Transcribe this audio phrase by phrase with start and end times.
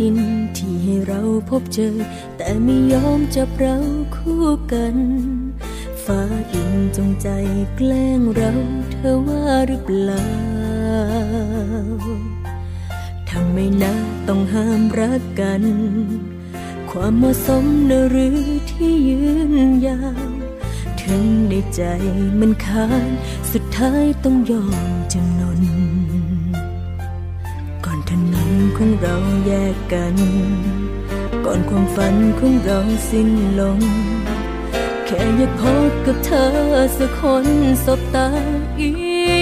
[0.00, 0.16] ดิน
[0.56, 1.96] ที่ให้เราพบเจอ
[2.36, 3.76] แต่ไม่ยอมจับเรา
[4.16, 4.96] คู่กัน
[6.04, 6.20] ฟ้า
[6.52, 7.28] ดินจงใจ
[7.76, 8.52] แกล้งเรา
[8.92, 10.26] เธอว่าหรือเปล่า
[13.30, 13.92] ทำไมนะ
[14.28, 15.62] ต้องห้ามรักกัน
[16.90, 19.22] ความเหมาะสมนะหรือที่ยื
[19.52, 19.54] น
[19.86, 20.32] ยาว
[21.02, 21.82] ถึงในใจ
[22.40, 23.10] มันค้าน
[23.52, 25.47] สุดท้ายต้องยอมจำนน
[28.78, 29.16] ของเรา
[29.46, 30.16] แยกกัน
[31.44, 32.80] ก่อนความฝันของเรา
[33.10, 33.30] สิ้น
[33.60, 33.78] ลง
[35.06, 36.48] แค่อยากพบกับเธอ
[36.98, 37.46] สักคน
[37.84, 38.28] สบตา
[38.80, 38.90] อี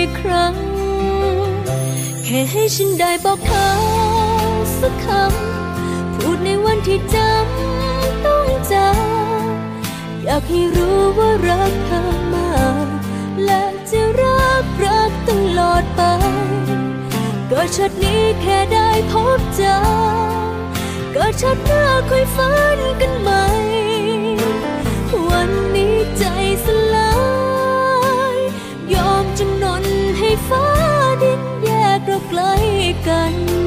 [0.07, 0.55] กครั้ง
[2.25, 3.69] แค่ให้ฉันได้บอกเธอ
[4.81, 9.47] สักคำ พูดในวันที่จำต้องจาก
[10.25, 12.03] อยากให้รู้ว่ารักเธอ
[12.35, 12.87] มาก
[13.45, 16.03] และจะรักรักตลอดไป
[17.59, 19.77] ก็ชัดนี้แค่ได้พบเจอ
[21.15, 23.45] ก็ชัดหน้าค่อยฝันกันใหม่
[25.29, 26.25] วันนี้ใจ
[26.65, 27.13] สลา
[28.35, 28.37] ย
[28.95, 29.85] ยอมจำนน
[30.19, 30.67] ให้ฟ้า
[31.23, 32.43] ดินแยกเราไกล
[33.09, 33.66] กัน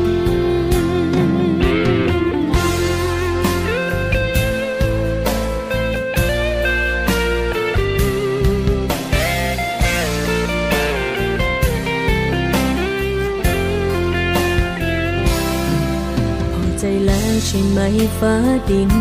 [17.51, 17.79] ใช่ไหม
[18.19, 18.35] ฟ้า
[18.69, 18.91] ดิน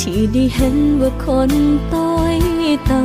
[0.00, 1.50] ที่ได้เห็นว่าคน
[1.94, 2.36] ต้อย
[2.90, 3.00] ต่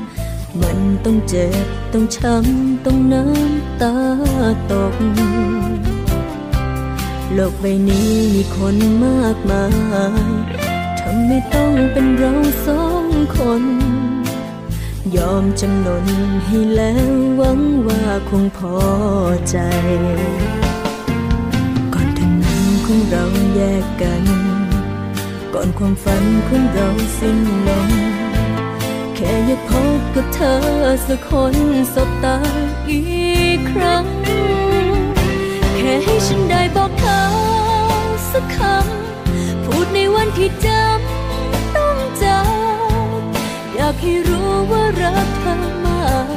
[0.00, 3.94] ำมันต้องเจ็บต้องช้ำต้องน้ำตา
[4.70, 4.94] ตก
[7.34, 9.64] โลกใบนี้มีคนมากมา
[10.28, 10.32] ย
[10.98, 12.32] ทำไม่ต้องเป็นเรา
[12.66, 13.06] สอง
[13.36, 13.62] คน
[15.16, 16.06] ยอมจำนน
[16.46, 18.76] ให้แล้วหวังว่าคงพอ
[19.50, 19.56] ใจ
[22.90, 23.24] ของเรา
[23.54, 24.24] แยกกัน
[25.54, 26.88] ก่อนความฝันของเรา
[27.18, 27.90] สิ้นลง
[29.14, 30.56] แค่อยากพบกับเธอ
[31.06, 31.54] สักคน
[31.94, 32.38] สบตา
[32.90, 33.00] อี
[33.56, 34.06] กครั้ง
[35.76, 37.20] แค่ให้ฉันได้บอกเธอ
[38.32, 42.40] สักคำ พูดในวันที่จำต้องจา
[43.18, 43.20] ก
[43.74, 45.54] อยากให้รู้ว่ารักเธอ
[45.86, 46.28] มาก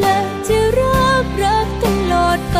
[0.00, 0.18] และ
[0.48, 2.58] จะรักรักตลอดไป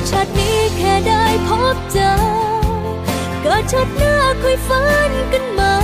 [0.00, 2.10] ก็ชาตินี้แค่ได้พบเจอ
[3.44, 5.74] ก็ชาติหน้าค่อยฝันกันใหม่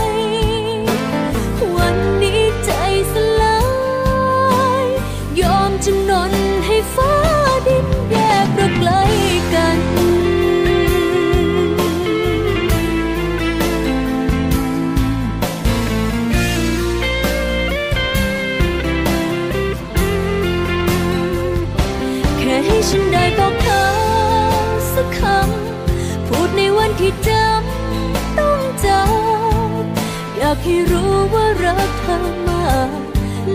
[30.67, 32.19] ให้รู้ว่ารักเธอ
[32.49, 32.91] มาก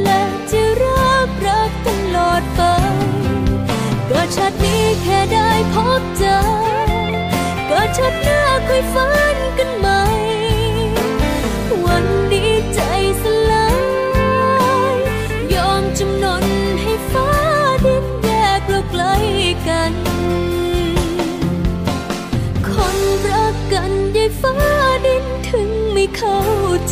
[0.04, 0.22] และ
[0.52, 2.62] จะรักรักตลอดไป
[4.10, 6.38] ก็ชาตินี้แค่ได้พบเจอ
[7.70, 9.88] ก็ชาติหน้าค่อยฝันกันมา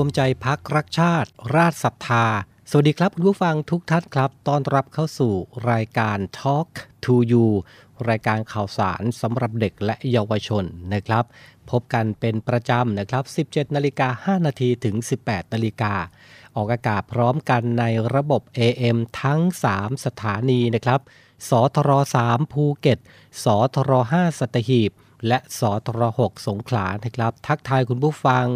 [0.00, 2.26] วมใจพักรักชาติ ราชศรัทธา
[2.70, 5.32] สวัสดีครับคุณผู้ฟังทุกท่านครับ ตอนรับเข้าสู่
[5.70, 6.68] รายการ Talk
[7.04, 7.46] to You
[8.08, 10.64] รายการข่าวสารสำหรับเด็กและเยาวชน
[10.94, 11.24] นะครับ
[11.70, 14.96] พบกันเป็นประจำนะครับ 17 นาฬิกา 5 นาทีถึง
[15.26, 15.94] 18 นาฬิกา
[16.56, 17.84] ออกอากาศพร้อมกันใน
[18.14, 19.40] ระบบ AM ทั้ง
[19.72, 21.00] 3 สถานีนะครับ
[21.48, 21.90] สทร
[22.24, 22.98] 3ภูเก็ต
[23.44, 24.90] สทร5สัตหีบ
[25.28, 28.46] และสทร6สงขลานะครับ ทักทายคุณผู้ฟัง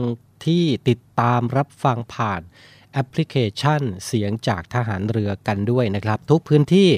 [0.47, 2.43] ที่ติดตามรับฟังผ่าน
[2.93, 6.89] แอปพลิเคชันเสียงจากทหารเรือกันด้วยนะครับ ทุกพื้นที่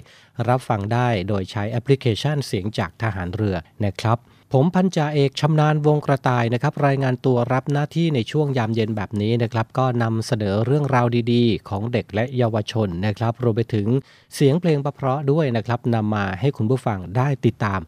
[0.49, 4.19] รับฟังได้โดยใช้แอปพลิเคชันเสียงจากทหารเรือนะครับ
[4.53, 13.87] ผมพันจ่าเอกชำนาญวงกระต่ายนะครับ รายงานตัวรับหน้าที่ในช่วงยามเย็นแบบนี้นะครับ ก็นำเสนอเรื่องราวดีๆ ของเด็กและเยาวชนนะครับรวมไปถึง
[14.35, 17.81] เสียงเพลงประเพราะด้วยนะครับนำมาให้คุณผู้ฟังได้ติดตาม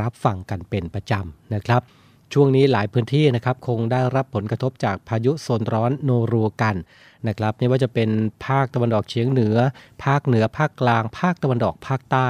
[0.00, 1.82] รับฟังกันเป็นประจำนะครับ
[2.32, 6.76] ช่วงนี้หลายพื้นที่นะครับคงได้รับผลกระทบจากพายุโซนร้อนโนรูกัน
[7.28, 8.10] นะครับไม่ว่าจะเป็น
[8.46, 9.56] ภาคตะวันออกเฉียงเหนือ
[10.04, 12.28] ภาคเหนือภาคกลาง ภาคตะวันออกภาคใต้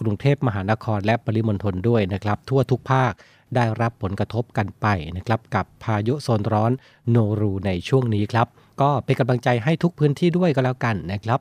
[0.00, 3.12] กรุงเทพมหานครและปริมณฑลด้วยนะครับ ทั่วทุกภาค
[3.54, 6.72] ได้รับผลกระทบกันไปนะครับกับพายุโซนร้อน
[7.10, 8.46] โนรูในช่วงนี้ครับ
[8.80, 11.38] ก็เป็นกำลังใจให้ทุกพื้นที่ด้วยก็แล้วกันนะครับ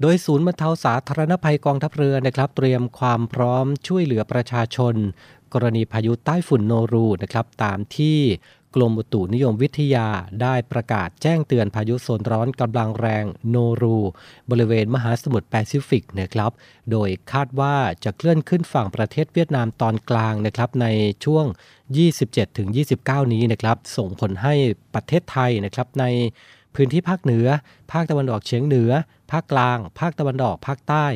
[0.00, 4.94] โดยศูนย์บรรเทาสาธารณภัยกองทัพเรือนะครับ เตรียมความพร้อมช่วยเหลือประชาชน
[5.54, 8.18] กรณีพายุใต้ฝุ่นโนรูนะครับตามที่
[8.74, 10.06] กรมอุตุนิยมวิทยา
[10.42, 13.96] ได้ประกาศแจ้งเตือนพายุโซนร้อนกำลังแรงโนรู
[14.50, 16.52] บริเวณมหาสมุทรแปซิฟิกนะครับ
[16.90, 20.86] โดยคาดว่าจะเคลื่อนขึ้นฝั่งประเทศเวียดนามตอนกลางนะครับใน
[21.24, 21.44] ช่วง
[22.58, 24.54] 27-29 นี้นะครับ ส่งผลให้
[24.94, 26.04] ประเทศไทยนะครับใน
[26.74, 27.46] พื้นที่ภาคเหนือ
[27.92, 28.90] ภาคตะวันออกเฉียงเหนือ
[29.30, 31.06] ภาคกลาง ภาคตะวันออก ภาคใต้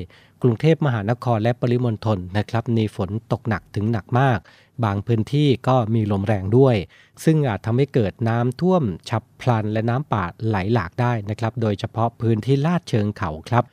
[0.43, 4.39] กรุงเทพมหานครและปริมณฑลนะครับ มีฝนตกหนักถึงหนักมาก
[4.85, 6.77] บางพื้นที่ก็มีลมแรงด้วย
[7.25, 13.65] ซึ่งอาจทำให้เกิดน้ำท่วมฉับพลันและน้ำป่าไหลหลากได้นะครับ โดยเฉพาะพื้นที่ลาดเชิงเขาครับ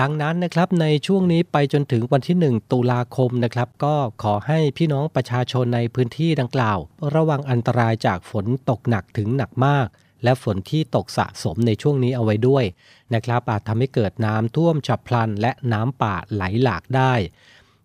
[0.00, 6.78] ดังนั้นนะครับในช่วงนี้ไปจนถึงวันที่ 1 ตุลาคมนะครับ ก็ขอให้พี่น้องประชาชนในพื้นที่ดังกล่าว
[7.14, 9.86] ระวังอันตรายจากฝนตกหนักถึงหนักมาก
[10.24, 12.64] และฝนที่ตกสะสมในช่วงนี้เอาไว้ด้วย
[13.14, 17.12] นะครับอาจทำให้เกิดน้ำท่วมฉับพลันและน้ำป่าไหลหลากได้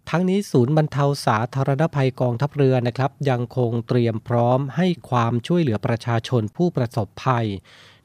[0.10, 7.48] ทั้งนี้ศูนย์บรรเทาสาธารณภัยกองทัพเรือนะครับ ยังคงเตรียมพร้อมให้ความช่วยเหลือประชาชนผู้ประสบภัย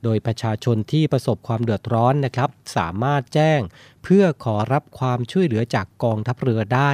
[0.05, 3.61] โดยประชาชนที่ประสบความเดือดร้อนนะครับ สามารถแจ้ง
[4.03, 6.93] เพื่อขอรับความช่วยเหลือจากกองทัพเรือได้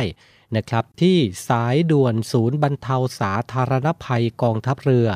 [0.56, 1.18] นะครับ ที่
[1.48, 5.08] สายด่วนศูนย์บรรเทาสาธารณภัยกองทัพเรือ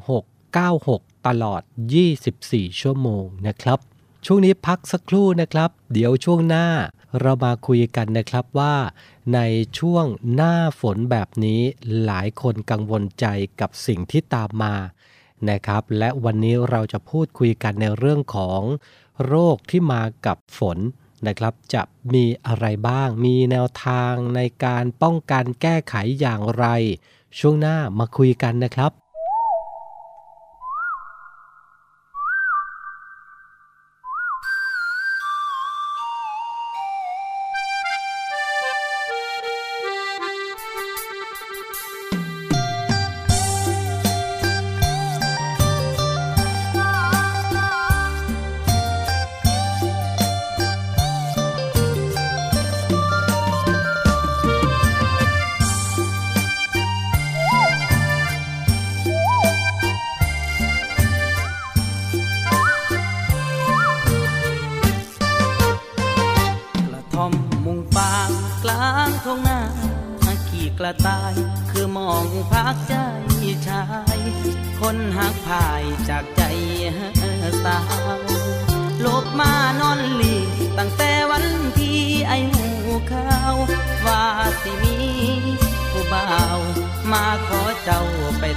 [0.00, 1.62] 1696 ตลอด
[2.20, 3.78] 24 ชั่วโมงนะครับ
[4.26, 6.66] ช่วงนี้พักสักครู่นะครับ เดี๋ยวช่วงหน้า
[7.20, 8.74] เรามาคุยกันนะครับว่า
[9.34, 9.40] ใน
[9.78, 11.60] ช่วงหน้าฝนแบบนี้
[12.04, 13.26] หลายคนกังวลใจ
[13.60, 14.74] กับสิ่งที่ตามมา
[15.50, 18.60] นะครับ และวันนี้เราจะพูดคุยกันในเรื่องของ
[19.26, 20.78] โรคที่มากับฝน
[21.26, 21.82] นะครับ จะ
[22.14, 26.66] มีอะไรบ้าง มีแนวทางในการป้องกันแก้ไขอย่างไร
[27.38, 29.03] ช่วงหน้ามาคุยกันนะครับ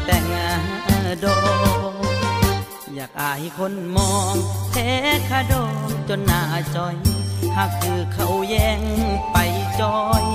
[0.07, 0.25] แต่ง
[1.23, 1.37] ดอ
[1.93, 1.97] ก
[2.95, 4.35] อยากอายคนมอง
[4.71, 4.89] แท้
[5.29, 5.75] คาดอง
[6.09, 6.41] จนหน้า
[6.75, 6.95] จอย
[7.55, 8.81] หากคือเขาแย่ง
[9.31, 9.37] ไป
[9.81, 10.25] จอย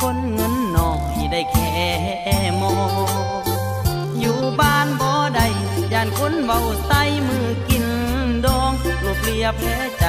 [0.00, 1.70] คนเงินน้อยได้แค่
[2.62, 2.74] มอ
[3.42, 3.44] ง
[4.20, 5.46] อยู่บ้านบ่ได้
[5.92, 7.86] ย่านคนเบาใส่มือกิน
[8.44, 8.72] ดอง
[9.04, 10.06] รูปเรียบแพ้ใจ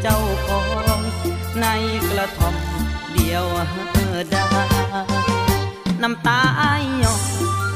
[0.00, 0.60] เจ้าขอ
[0.98, 1.00] ง
[1.60, 1.66] ใน
[2.08, 2.54] กระท่อม
[3.12, 3.44] เดียว
[4.30, 5.29] ได้
[6.02, 7.20] น้ำตาอายหยอก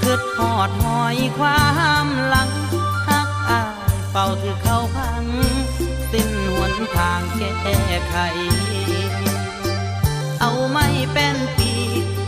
[0.01, 1.63] คืดหอดหอยควา
[2.07, 2.51] มหลัง
[3.09, 3.63] หักอา
[3.95, 5.25] ยเป่าถือเข้าพัง
[6.11, 8.17] สิ้นหนทางแก้ไข
[10.41, 11.73] เอาไม่เป็นปี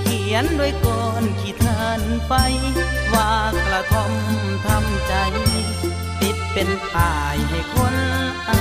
[0.02, 2.34] เขียนด้วยก้อนขีดทานไป
[3.14, 3.30] ว่า
[3.66, 4.12] กระทอม
[4.64, 5.14] ทำใจ
[6.20, 7.96] ติดเป็นป่ายให้คน
[8.48, 8.60] อา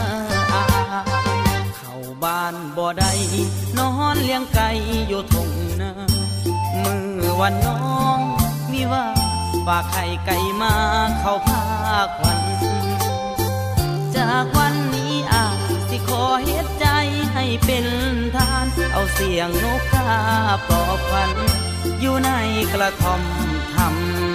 [1.78, 3.14] เข้าบ้านบ่ได้
[3.78, 4.70] นอนเลี้ยงไก่
[5.08, 5.50] อยู่ทง
[5.82, 5.92] นา
[6.84, 8.20] มือ วันน้อง
[8.72, 9.06] มีว่า
[9.66, 10.74] ฝากไข่ไก่มา
[11.20, 11.64] เข้าภา
[12.08, 12.42] ควัน
[14.16, 15.46] จากวันนี้อา
[15.90, 16.88] สิขอเฮ็ดใจ
[17.34, 17.86] ให้เป็น
[18.36, 20.10] ทาน เอาเสียงนกกา
[20.68, 21.32] ปลอบควัน
[22.02, 22.32] อยู่ใน
[22.74, 23.22] กระท่อม
[23.74, 24.35] ทำ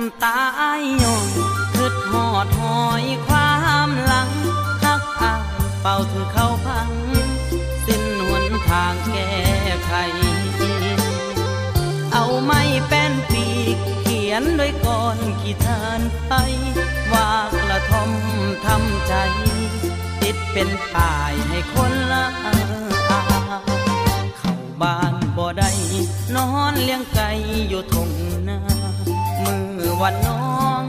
[0.00, 1.28] น้ำตาอายย้อน
[1.74, 3.52] คืดหอดหอยควา
[3.88, 4.30] มหลัง
[4.82, 5.42] หักอาง
[5.80, 6.90] เป่าถือเข้าพัง
[7.84, 9.32] สิ้นหนทางแก้
[9.86, 9.92] ไข
[12.12, 16.32] เอาไม้แป้นปีกเขียนด้วยก้อนขีทานไป
[17.12, 18.10] ว่ากระทอม
[18.64, 19.14] ทำใจ
[20.22, 22.56] ติดเป็นป้ายให้คนละอา
[24.38, 25.70] เข้าบ้านบ่ได้
[26.34, 27.30] นอนเลี้ยงไก่
[27.70, 28.17] อยู่ทง
[30.02, 30.82] วันน้อง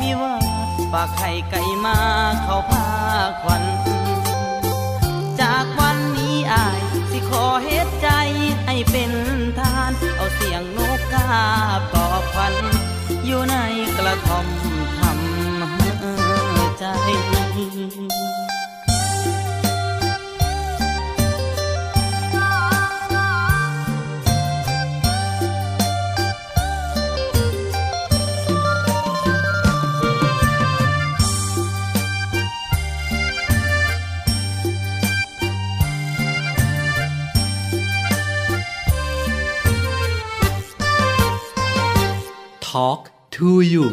[0.00, 0.34] มีว่า
[0.92, 1.96] ฝากไข่ไก่มา
[2.42, 2.86] เข้าพา
[3.42, 3.62] ควัน
[5.40, 8.08] จากวันนี้อาย สิขอเฮ็ดใจ
[8.66, 9.12] ให้เป็น
[9.58, 11.28] ทาน เอาเสียงนกกา
[11.90, 12.54] ปลอบควัน
[13.26, 13.56] อยู่ใน
[13.96, 14.46] กระท่อม
[14.98, 16.84] ทำใจ
[42.72, 43.86] Talk to you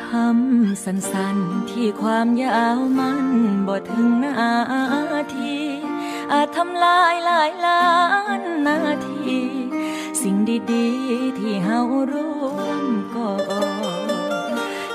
[0.00, 7.86] คำสั้นๆที่ความยาวมันำลายหลายล้า
[8.40, 9.40] นนาที
[10.22, 10.36] สิ่ง
[10.72, 11.80] ดีๆ ที่เฮา
[12.12, 13.32] ร่วมก่อ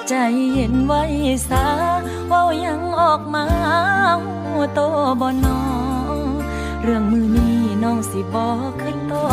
[0.07, 0.13] ใจ
[0.53, 1.03] เย็นไว้
[1.50, 1.65] สา
[2.27, 3.45] เว้ายังออกมา
[4.24, 4.79] หัวโต
[5.21, 5.62] บ่นอ
[6.83, 9.27] เรื่องมือนี้น้องสิบอกขึ้นต่อ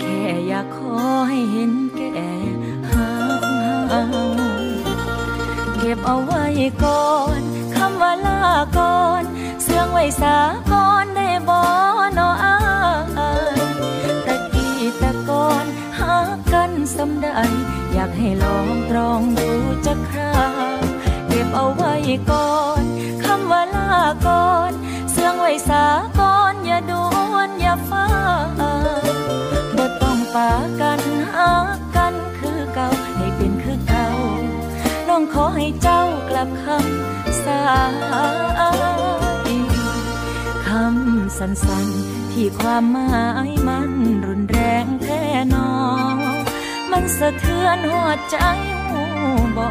[0.00, 0.94] แค่อยากขอ
[1.28, 2.28] ให้เห็นแก่
[2.90, 3.42] หัก
[3.88, 4.02] เฮา
[5.78, 6.44] เก็บเอาไว้
[6.84, 7.08] ก่อ
[7.38, 7.40] น
[7.74, 8.40] คำว่าลา
[8.78, 9.22] ก่อน
[9.62, 10.36] เสื่องไว้สา
[10.72, 11.06] ก่อน
[11.52, 11.58] บ่
[12.18, 12.56] นออา
[13.58, 15.64] ยตะกี้ตะก่อน
[15.98, 16.16] หา
[16.52, 17.28] กันสำใด
[17.92, 19.50] อยากให้ลองตรองดู
[19.86, 20.34] จักครา
[21.28, 21.94] เก็บเอาไว้
[22.30, 22.82] ก่อน
[23.24, 23.90] คำว่าลา
[24.26, 24.72] ก่อน
[25.10, 25.84] เสื่องไว้สา
[26.20, 28.06] ก่อนอย่าด่วนอย่าฟ้า
[29.76, 31.00] บ่ต้องปากัน
[31.32, 31.50] หา
[31.96, 34.08] กันคือเก่าให้เป็นคือเก่า
[35.08, 43.90] น้องขอให้เจ้ากลับคำสาำสั้นๆ ที่ความหมายมัน
[44.26, 45.68] รุนแรงแท้หนอ
[46.90, 48.36] มันสะเทือนหัวใจ
[48.86, 49.02] หู
[49.56, 49.68] บอ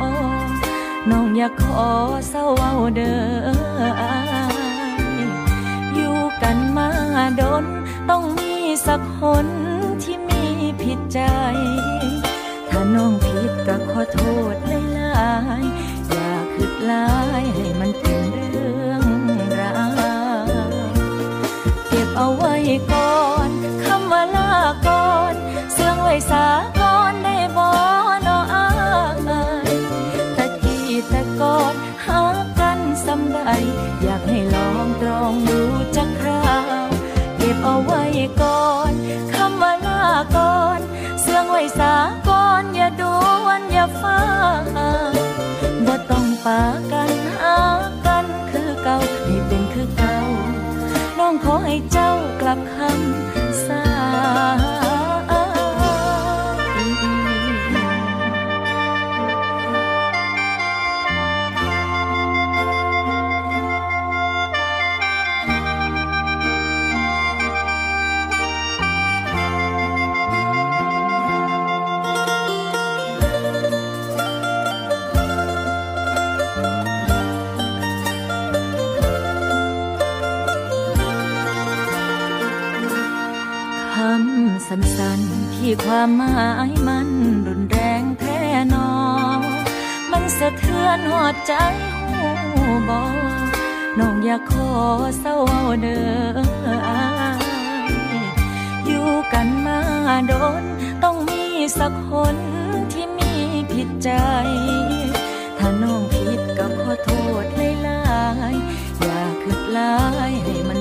[1.09, 1.87] น้องอยากขอ
[2.29, 3.15] เศร้าเอาเด้
[3.45, 4.03] ออ
[5.19, 5.23] ย
[5.93, 6.89] อยู่กันมา
[7.39, 7.65] ดน
[8.09, 8.53] ต้องมี
[8.87, 9.47] สักคน
[10.03, 10.43] ที่มี
[10.81, 11.19] ผิดใจ
[12.69, 14.19] ถ้าน้องผิดก็ขอโท
[14.53, 15.31] ษหลา
[15.61, 17.07] ยๆอย่าคิดลา
[17.41, 22.55] ยให้มันเเอาไว้
[22.93, 23.49] ก่อน
[23.85, 24.51] คำว่าลา
[24.87, 25.33] ก่อน
[25.73, 26.45] เสื่องไว้สา
[26.81, 27.67] ก่อนได้บ่
[28.27, 28.67] นออา
[29.69, 29.71] ย
[30.37, 31.73] ตะกี้ตะก่อน
[32.05, 32.21] หา
[32.59, 33.39] กันสำใด
[34.03, 35.61] อยากให้ลองตรองดู
[35.95, 36.51] จักครา
[36.85, 36.87] ว
[37.37, 38.03] เก็บเอาไว้
[38.41, 38.91] ก่อน
[39.33, 40.05] คำว่าลา
[40.37, 40.79] ก่อน
[41.21, 41.93] เสื่องไว้สา
[42.29, 44.21] ก่อนอย่าด่วนอย่าฟ้า
[45.85, 46.61] บ่ต้องปา
[46.91, 47.57] กันหา
[48.05, 50.20] กันคือเก่าให้เป็นคือเก่า
[51.21, 52.11] น้องขอให้เจ้า
[52.41, 54.80] กลับคำสา
[85.93, 87.09] ความหมายมัน
[87.47, 88.39] รุนแรงแท้
[88.73, 88.91] นอ
[90.11, 91.53] มันสะเทือนหอดใจ
[92.53, 93.01] หูบอ
[93.99, 94.71] น้องอยากขอ
[95.19, 95.37] เศร้า
[95.81, 96.01] เด้
[96.35, 96.39] อ
[98.85, 99.79] อยู่กันมา
[100.27, 100.63] โดน
[101.03, 101.43] ต้องมี
[101.79, 102.35] สักคน
[102.93, 103.33] ที่มี
[103.71, 104.11] ผิดใจ
[105.57, 107.09] ถ้าน้องผิดก็ขอโท
[107.43, 107.45] ษ
[107.83, 108.03] หลา
[108.53, 109.95] ยๆอย่าคิดลา
[110.29, 110.80] ยให้มัน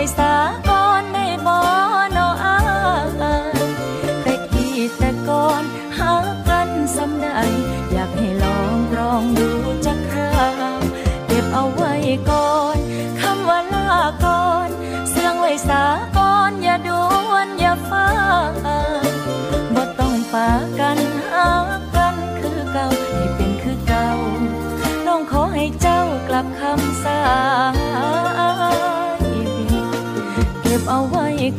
[0.00, 0.59] เ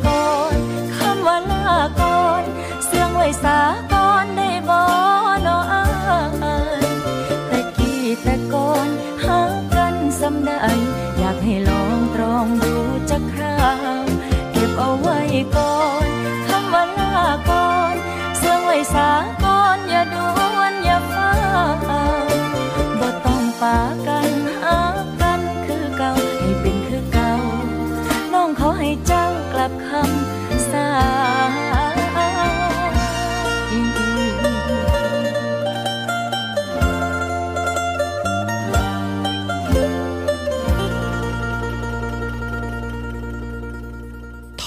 [0.06, 0.56] ก่อน
[0.96, 2.42] คำว่าลาก่อน
[2.84, 3.58] เสื่องไว้สา
[3.92, 4.78] ก่อนได้บ่
[5.46, 5.84] นออา
[6.84, 6.86] ย
[7.48, 8.88] แต่กี้แต่ก่อน
[9.24, 9.40] หา
[9.74, 10.62] กันสำได้
[11.18, 12.74] อยากให้ลองตรองดู
[13.10, 13.58] จักครา
[14.02, 14.04] ว
[14.52, 15.18] เก็บเอาไว้
[15.56, 16.08] ก่อน
[16.48, 17.16] คำว่าลา
[17.50, 17.94] ก่อน
[18.38, 19.10] เสื่องไว้สา
[19.44, 21.32] ก่อนอย่าด่วนอย่าฟ้า
[23.00, 24.41] บ่ต้องปากัน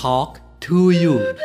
[0.05, 1.35] Talk to you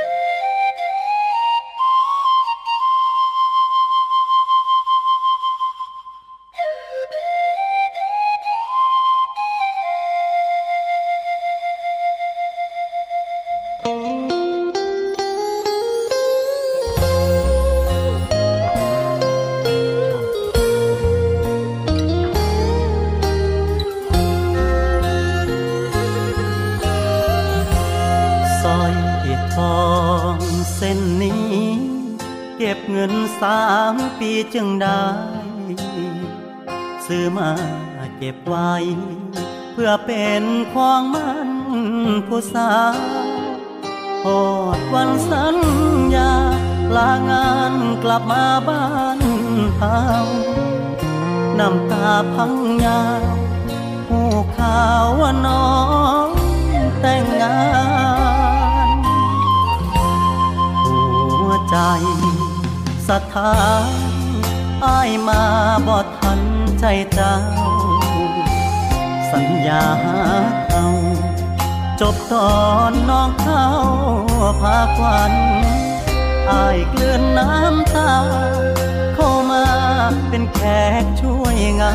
[81.81, 81.95] งา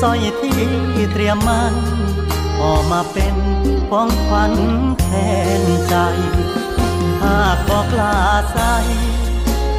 [0.00, 0.60] สร้อยที่
[1.12, 1.74] เตรียมมัน
[2.62, 3.36] ออกมาเป็น
[3.90, 4.52] ของขวัญ
[5.00, 5.06] แท
[5.60, 5.94] นใจ
[7.22, 8.18] หากบอกลา
[8.52, 8.58] ใส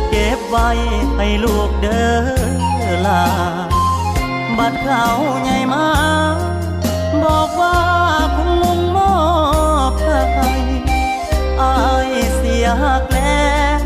[0.10, 0.70] เก็บไว้
[1.16, 2.08] ให้ลูกเด้
[2.82, 3.24] อลา
[4.58, 5.06] บัดเขา
[5.44, 5.88] ใหญ่มา
[7.24, 7.80] บอกว่า
[8.36, 9.16] คุณลุงมอ
[9.92, 10.54] บให้
[11.62, 13.48] อายเสียหักแล้
[13.80, 13.82] ว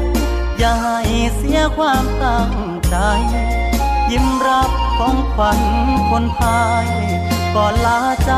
[0.58, 1.00] อย่าให้
[1.38, 2.54] เสียความตั้ง
[2.90, 2.96] ใจ
[4.16, 5.62] ยิ้มรับของขวัญ
[6.10, 6.88] คนพาย
[7.56, 8.34] ก่อนลาใจ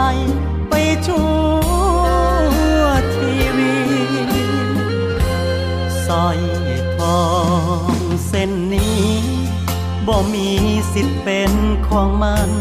[0.70, 0.74] ไป
[1.08, 1.30] ชั่
[2.80, 2.84] ว
[3.16, 3.76] ทีวี
[6.06, 6.40] สร้อย
[6.98, 7.24] ทอ
[7.92, 7.94] ง
[8.28, 9.08] เส้นนี้
[10.08, 10.50] บ่มี
[10.94, 11.54] สิทธิ์เป็น
[11.88, 12.52] ของมัน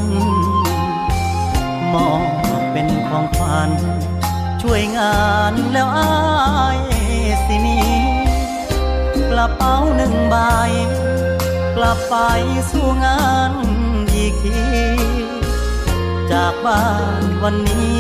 [1.93, 2.23] มอง
[2.73, 3.71] เป็นของขวัญ
[4.63, 5.23] ช่วยงา
[5.53, 6.13] นแล้วอา
[6.77, 6.81] ย
[7.47, 7.99] สินี้
[9.31, 10.37] กระเป๋าหนึ่งใบ
[12.17, 12.25] ไป
[12.71, 13.53] สู่งาน
[14.13, 14.65] อีกที
[16.33, 16.85] จากบ้า
[17.21, 17.99] นวันนี้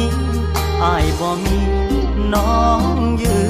[0.83, 1.61] อายบ่มี
[2.35, 2.83] น้อง
[3.23, 3.41] ยื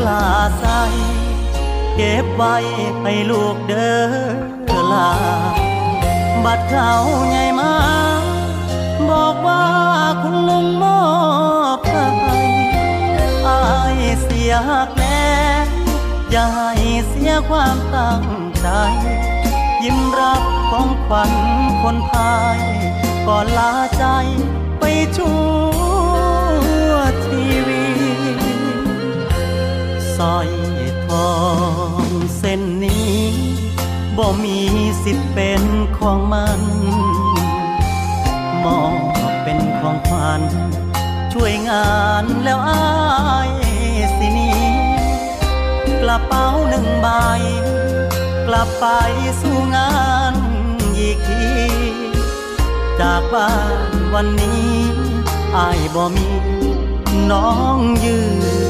[0.00, 0.26] กบอกลา
[0.60, 0.66] ใส
[1.96, 2.56] เก็บไว้
[3.02, 3.94] ให้ลูกเด้
[4.70, 5.10] อลา
[6.44, 6.92] บัดเก่า
[7.28, 7.74] ใหญ่มา
[9.08, 9.64] บอกว่า
[10.22, 11.02] คุณลุงมอ
[11.76, 12.06] บให้
[13.46, 13.62] อา
[13.94, 15.28] ยเสียหักแน่
[16.30, 16.68] อย่าให้
[17.08, 18.24] เสียความตั้ง
[18.60, 18.68] ใจ
[19.82, 21.32] ยิ้มรับของขวัญ
[21.82, 22.60] คนพาย
[23.26, 24.04] ก่อนลาใจ
[24.78, 24.84] ไป
[25.16, 25.79] ชั่
[30.20, 30.50] สร้อย
[31.06, 31.32] ทอ
[32.04, 32.06] ง
[32.38, 33.18] เส้นนี้
[34.16, 34.58] บ่มี
[35.04, 35.62] สิทธิ์เป็น
[35.98, 36.60] ของมัน
[38.64, 38.94] มอบ
[39.42, 40.42] เป็นของขวัญ
[41.32, 41.90] ช่วยงา
[42.22, 43.50] นแล้วอาย
[44.16, 44.64] สินี้
[46.02, 47.08] กระเป๋าหนึ่งใบ
[48.46, 48.86] กลับไป
[49.40, 49.94] สู่งา
[50.32, 50.34] น
[50.98, 51.46] อีกที
[53.00, 53.54] จากบ้า
[53.90, 54.70] นวันนี้
[55.56, 56.28] อายบ่มี
[57.30, 58.18] น้องยื
[58.68, 58.69] น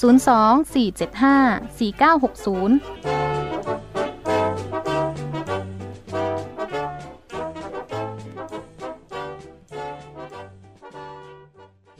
[0.00, 0.02] 02-475-4960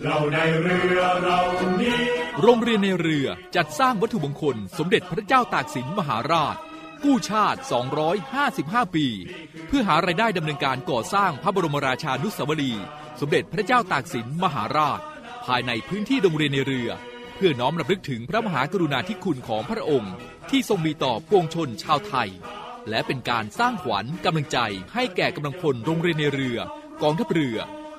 [0.03, 1.41] เราในเรือเรา
[1.83, 1.99] นี้
[2.43, 6.57] โรงเรียนในเรือจัดสร้างวัตถุมงคล สมเด็จพระเจ้าตากสินมหาราช
[7.05, 7.61] กู้ชาติ
[8.27, 9.07] 255 ปี
[9.67, 12.85] เพื่อหารายได้ดำเนินการก่อสร้างพระบรมราชานุสาวรีย์
[13.21, 15.01] สมเด็จพระเจ้าตากสินมหาราช
[15.45, 16.91] ภายในพื้นที่โรงเรียนในเรือ
[17.43, 20.15] พื่อน้อมรำลึกถึงพระมหากรุณาธิคุณของพระองค์
[20.51, 22.31] ที่ทรงมีต่อปวงชนชาวไทย
[22.89, 24.59] และเป็นการสร้างขวัญกำลังใจ
[24.95, 26.59] ให้แก่กำลังพลโรงเรียนในเรือ
[27.03, 27.59] กองทัพเรือ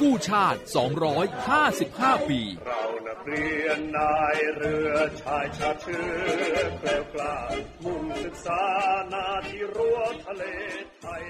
[0.00, 0.60] กู้ชาติ
[1.44, 7.36] 255 ปี เรานักเรียนนายเรือชายชาเชื้อเกล้ากล้า
[7.84, 8.62] มุ่งศึกษา
[9.12, 10.44] นาที่รั้วทะเล
[11.00, 11.24] ไทย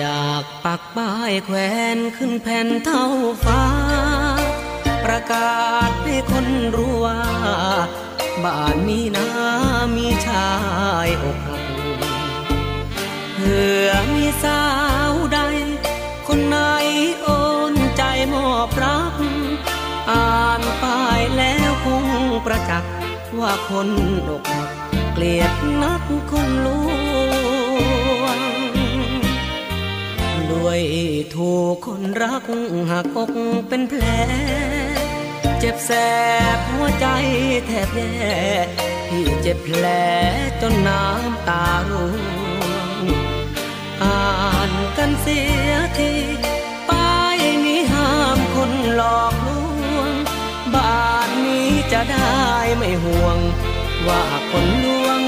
[0.00, 1.56] อยากปักป้ายแขว
[1.96, 3.04] นขึ้นแผ่นเท่า
[3.44, 3.64] ฟ้า
[5.04, 7.20] ประกาศให้คนรู้ว่า
[8.44, 9.26] บ้านนี้นะ
[9.96, 10.50] มีชา
[11.06, 11.62] ยอกหัก
[13.34, 14.62] เผื่อมีสา
[15.10, 15.38] วใด
[16.26, 16.56] คนไหน
[17.22, 17.28] โอ
[17.72, 19.14] นใจมอบรัก
[20.10, 22.06] อ่านป้ายแล้วคง
[22.44, 22.92] ประจักษ์
[23.38, 23.88] ว่าคน
[24.28, 24.70] อกหัก
[25.12, 26.90] เกลียดนักคนลว
[27.58, 27.59] ง
[30.50, 30.80] ด้วย
[31.34, 32.44] ถูกคนรัก
[32.90, 33.36] หักอก
[33.68, 34.04] เป็นแผล
[35.58, 35.90] เจ็บแส
[36.56, 37.06] บหัวใจ
[37.66, 38.38] แทบแย่
[39.08, 39.84] ที่เจ็บแผล
[40.60, 43.04] จนน้ำตาร่วง
[44.02, 44.22] อ่า
[44.70, 46.12] นกันเสียที
[46.88, 49.48] ป้ายนี้ห้ามคนหลอกล
[49.96, 50.12] วง
[50.74, 52.40] บ้านนี้จะได้
[52.76, 53.38] ไม่ห่วง
[54.06, 55.20] ว่าคนลวง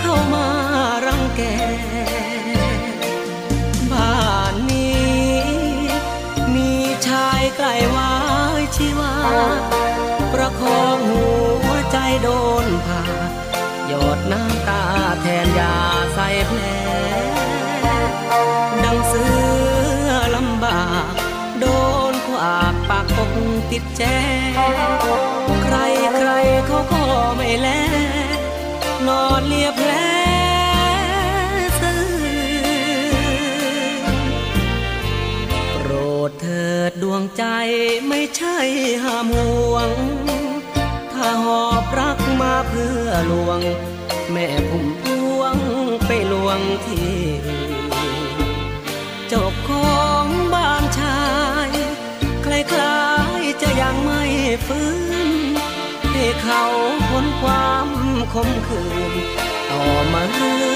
[0.00, 0.46] เข้ามา
[1.06, 8.12] รังแกายใกล้วา
[8.60, 9.14] ยชีวา
[10.32, 11.26] ประคองหั
[11.68, 12.28] วใจโด
[12.64, 13.02] นผ่า
[13.88, 14.82] หยอดน้ำตา
[15.22, 15.74] แทนยา
[16.14, 16.60] ใส่แผล
[18.84, 19.24] ดังเสื
[20.06, 21.12] อลำบาก
[21.60, 21.66] โด
[22.12, 23.36] นขวากปากปก
[23.70, 24.02] ติดแจ
[25.62, 25.76] ใคร
[26.14, 26.30] ใคร
[26.66, 27.02] เขาก็
[27.36, 27.68] ไม่แล
[29.06, 30.05] นอนเลียแผล
[37.10, 37.44] วงใจ
[38.08, 38.56] ไม่ใช่
[39.02, 39.90] ห้ามห่วง
[41.12, 43.60] ถ้าหอบรักมาเพื่อลวง
[44.32, 45.04] แม่พุ่มพ
[45.36, 45.56] วง
[46.06, 47.16] ไปลวงที่
[47.46, 47.76] อื่น
[49.28, 51.20] เจ้าของบ้านชา
[51.68, 51.70] ย
[52.44, 53.04] คล้า
[53.40, 54.22] ยๆจะยังไม่
[54.66, 54.90] ฟื้
[55.28, 55.30] น
[56.12, 56.64] ให้เขา
[57.08, 57.88] พ้นความ
[58.32, 59.12] คมคืน
[59.70, 60.75] ต่อมาลืม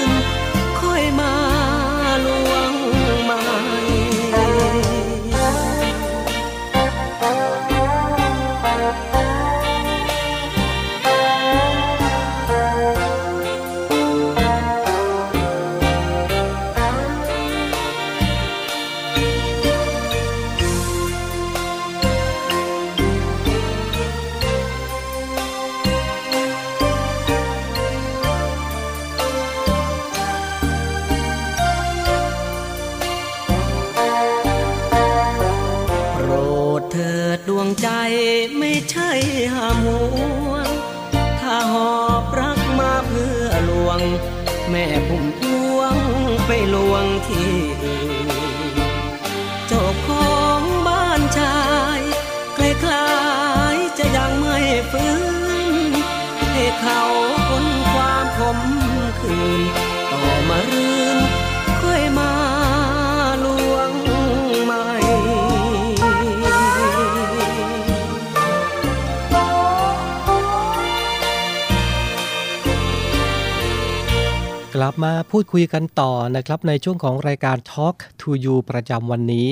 [75.35, 79.47] พูดคุยกันต่อนะครับในช่วงของรายการ Talk to You ประจำวันนี้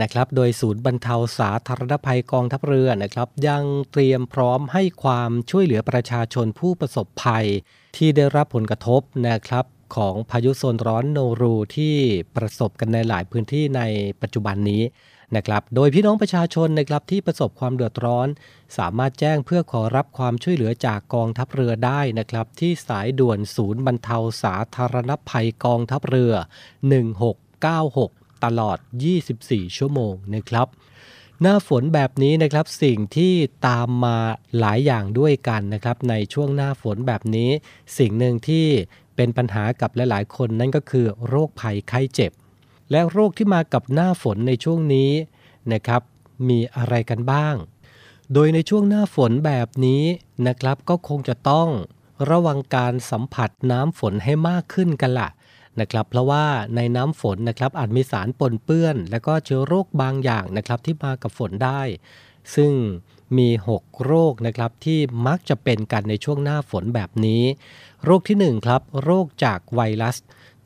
[0.00, 3.62] นะครับโดยศูนย์บรรเทาสาธารณภัยกองทัพเรือนะครับยัง
[3.92, 7.46] เตรียมพร้อมให้ความช่วยเหลือประชาชนผู้ประสบภัย
[7.96, 9.64] ที่ได้รับผลกระทบนะครับ
[9.96, 11.94] ของพายุโซนร้อนโนรูที่
[12.36, 13.82] ประสบกันในหลายพื้นที่ใน
[14.22, 14.82] ปัจจุบันนี้
[15.36, 18.28] นะครับ โดยพี่น้องประชาชนนะครับที่ประสบความเดือดร้อน
[18.78, 26.34] สามารถแจ้งเพื่อขอรับความช่วยเหลือจากกองทัพเรือได้นะครับ ที่สายด่วนศูนย์บรรเทาสาธารณภัยกองทัพเรือ
[27.58, 28.78] 1696 ตลอด
[29.22, 30.68] 24 ชั่วโมงนะครับ
[31.42, 33.32] หน้าฝนแบบนี้นะครับสิ่งที่
[33.66, 34.18] ตามมา
[34.58, 37.50] หลายอย่างด้วยกันนะครับ ในช่วงหน้าฝนแบบนี้
[37.98, 38.66] สิ่งหนึ่งที่
[39.16, 42.32] เป็นปัญหากับหลาย ๆ คนนั่นก็คือโรคภัยไข้เจ็บ
[42.90, 45.10] และโรคที่มากับหน้าฝนในช่วงนี้
[45.72, 46.02] นะครับ
[46.48, 47.54] มีอะไรกันบ้าง
[48.32, 50.02] โดยในช่วงหน้าฝนแบบนี้
[50.46, 51.68] นะครับ ก็คงจะต้อง
[52.30, 55.28] ระวังการสัมผัสน้ำฝนให้มากขึ้นกันละ
[55.80, 56.46] นะครับเพราะว่า
[56.76, 61.82] ในน้ำฝนนะครับอาจมีสารปนเปื้อน และก็เชื้อโรคบางอย่างนะครับที่มากับฝนได้
[62.54, 62.72] ซึ่ง
[63.38, 63.48] มี
[63.78, 67.42] 6 โรคนะครับที่มักจะเป็นกันในช่วงหน้าฝนแบบนี้
[68.04, 70.16] โรคที่1ครับโรคจากไวรัส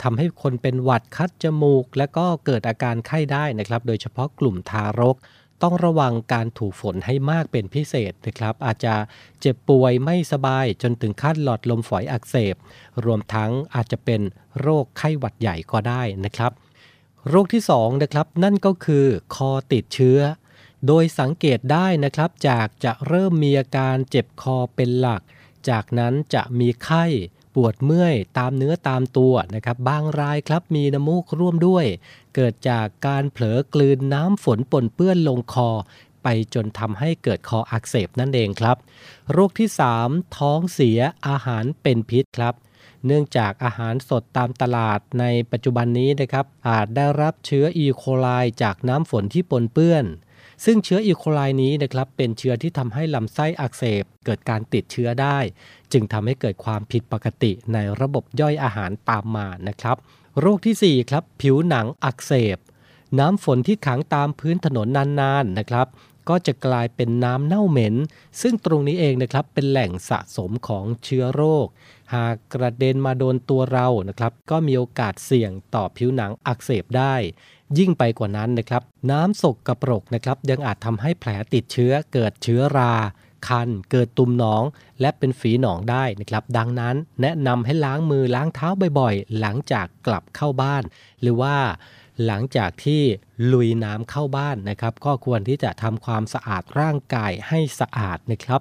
[0.02, 5.16] ทำให้คนเป็นหวัดคัดจมูก และก็เกิดอาการไข้ได้นะครับ โดยเฉพาะกลุ่มทารก
[5.62, 8.94] ต้องระวังการถูกฝนให้มากเป็นพิเศษนะครับ อาจจะ
[9.40, 12.56] เจ็บป่วยไม่สบายจนถึงขั้นหลอดลมฝอยอักเสบ
[13.04, 14.20] รวมทั้งอาจจะเป็น
[14.60, 16.52] โรคไข้หวัดใหญ่ก็ได้นะครับ
[17.28, 20.18] โรคที่2นะครับนั่นก็คือคอติดเชื้อ
[20.86, 25.22] โดยสังเกตได้นะครับจากจะเริ่มมีอาการเจ็บคอเป็นหลัก
[25.68, 27.04] จากนั้นจะมีไข้
[27.54, 31.84] ปวดเมื่อยตามเนื้อตามตัวนะครับบางรายครับมีน้ำมูกร่วมด้วย
[32.34, 35.70] เกิดจากการเผลอกลืนน้ำฝนปนเปื้อนลงคอ
[36.22, 38.76] ไปจนทำให้เกิดคออักเสบนั่นเองครับ
[39.32, 39.68] โรคที่
[40.02, 42.54] 3 ท้องเสียอาหารเป็นพิษครับ
[43.06, 48.26] เนื่องจากอาหารสดตามตลาดในปัจจุบันนี้นะครับอาจได้รับเชื้ออีโคไล
[48.62, 50.04] จากน้ำฝนที่ปนเปื้อน
[50.64, 55.38] ซึ่งเชื้ออีโคไลนี้นะครับเป็นเชื้อที่ทำให้ลำไส้อักเสบ เกิดการติดเชื้อได้
[55.92, 59.96] จึงทำให้เกิดความผิดปกติในระบบย่อยอาหารตามมานะครับ
[60.40, 62.58] โรคที่ 4 ครับ ผิวหนังอักเสบ
[63.18, 64.86] น้ำฝนที่ขังตามพื้นถนน
[65.20, 65.88] นานๆนะครับ
[66.28, 67.94] ก็จะกลายเป็นน้ำเน่าเหม็น
[68.40, 71.66] ซึ่งตรงนี้เองนะครับเป็นแหล่งสะสมของเชื้อโรค
[72.14, 77.14] หากกระเด็นมาโดนตัวเรานะครับ ก็มีโอกาสเสี่ยงต่อผิวหนังอักเสบได้
[77.78, 82.94] ยิ่งไปกว่านั้นนะครับ น้ำสกกระปรกนะครับ ยังอาจทำให้แผลติดเชื้อเกิดเชื้อรา
[83.48, 84.62] คัน เกิดตุ่มหนอง
[85.00, 90.82] และเป็นฝีหนองได้นะครับ ดังนั้นแนะนำให้ล้างมือล้างเท้าบ่อยๆ หลังจากกลับเข้าบ้าน
[91.20, 91.56] หรือว่า
[92.26, 93.02] หลังจากที่
[93.52, 98.60] ลุยน้ำเข้าบ้านนะครับ ก็ควรที่จะทำความสะอาดร่างกายให้สะอาดนะครับ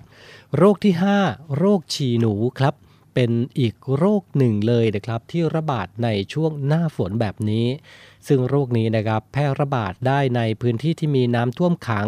[0.57, 0.93] โรคที่
[1.25, 2.73] 5 โรคฉี่หนูครับ
[3.15, 7.67] เป็นอีกโรคหนึ่งเลยนะครับ ที่ระบาดในช่วงหน้าฝนแบบนี้
[8.27, 12.07] ซึ่งโรคนี้นะครับแพร่ระบาดได้ในพื้นที่ที่มีน้ำท่วมขัง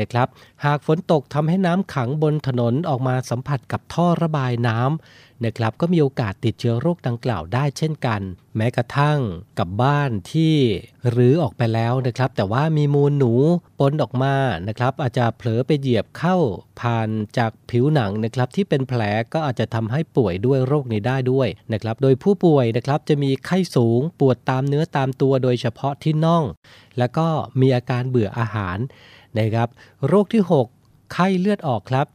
[0.00, 0.28] นะครับ
[0.64, 8.20] หากฝนตกทำให้น้ำขังบนถนนออกมาสัมผัสกับท่อระบายน้ำนะครับ ก็มีโอกาสติดเชื้อโรคดังกล่าวได้เช่นกัน
[8.56, 9.18] แม้กระทั่ง
[9.58, 10.54] กับบ้านที่
[11.16, 13.32] รื้อออกไปแล้วนะครับ แต่ว่ามีมูลหนู
[13.78, 14.34] ปนออกมา
[14.68, 16.36] นะครับ อาจจะเผลอไปเหยียบเข้า
[16.80, 26.44] ผ่านจากผิวหนังนะครับที่เป็นแผลก็อาจจะทำให้ป่วยด้วยโรคนี้ได้ด้วยนะครับ โดยผู้ป่วยนะครับจะมีไข้สูงปวดตามเนื้อตามตัวโดยเฉพาะที่น่อง
[26.98, 27.26] แล้วก็
[27.60, 28.78] มีอาการเบื่ออาหาร
[29.38, 29.68] นะครับ
[30.06, 30.42] โรคที่
[30.76, 32.06] 6 ไข้เลือดออกครับ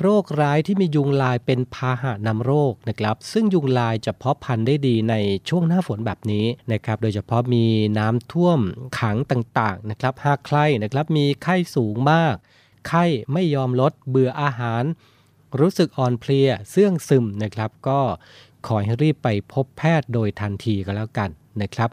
[0.00, 5.14] โรคร้ายที่มียุงลายเป็นพาหะนำโรคนะครับ ซึ่งยุงลายจะเพาะพันธุ์ได้ดีใน
[5.48, 7.64] ช่วงหน้าฝนแบบนี้นะครับ โดยเฉพาะมี
[7.98, 8.60] น้ำท่วม
[8.98, 12.34] ขังต่างๆนะครับ หากใครนะครับมีไข้สูงมาก
[12.88, 14.82] ไข้ไม่ยอมลดเบื่ออาหาร
[15.60, 18.00] รู้สึกอ่อนเพลียเสื่องซึมนะครับ ก็
[18.66, 21.30] ขอให้รีบไปพบแพทย์โดยทันทีก็แล้วกัน
[21.62, 21.90] นะครับ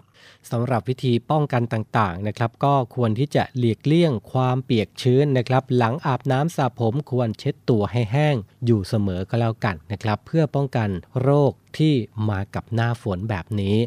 [0.51, 8.35] สำหรับวิธีป้องกันต่างๆนะครับ ก็ควรที่จะหลีกเลี่ยงความเปียกชื้นนะครับ หลังอาบน้ำสระผมควรเช็ดตัวให้แห้ง
[8.65, 10.89] อยู่เสมอก็แล้วกันนะครับ เพื่อป้องกัน
[11.21, 11.93] โรคที่
[12.29, 13.77] มากับหน้าฝนแบบนี้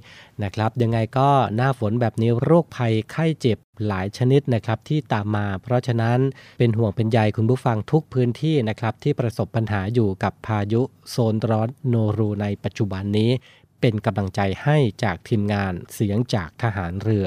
[0.42, 6.18] นะครับ ยังไงก็หน้าฝนแบบนี้โรคภัยไข้เจ็บหลายชนิดนะครับที่ตามมา เพราะฉะนั้น
[6.58, 13.30] เป็นห่วงเป็นใยคุณผู้ฟังทุกพื้นที่นะครับที่ประสบปัญหาอยู่กับพายุโซนร้อนโนรูในปัจจุบันนี้
[13.80, 17.26] เป็นกำลังใจให้จากทีมงานเสียงจากทหารเรือ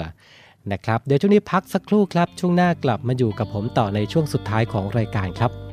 [0.71, 5.72] นะครับ เดี๋ยวช่วงนี้พักสักครู่ครับ ช่วงหน้ากลับมาอยู่กับผมต่อในช่วงสุดท้ายของรายการครับ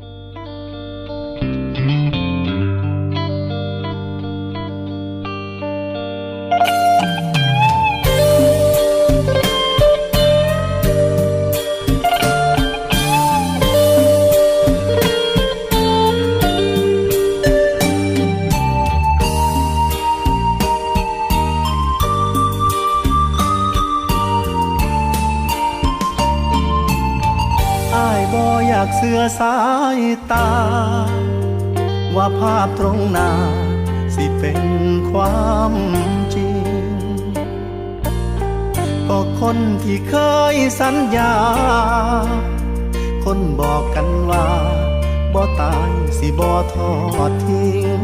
[46.21, 46.93] สิบ่ทอ
[47.31, 48.03] ดทิ้ง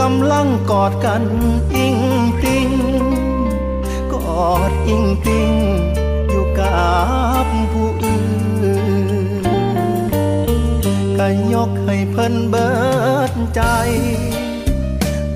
[0.00, 1.24] กำลังกอดกัน
[1.74, 1.98] อิง
[2.42, 2.70] ติง
[4.12, 5.52] กอดอิงติง
[6.28, 6.86] อยู่กั
[7.44, 8.22] บผู้อื่
[9.44, 9.46] น
[11.18, 12.70] ก็ยกให้เพิ่นเบิ
[13.30, 13.62] ดใจ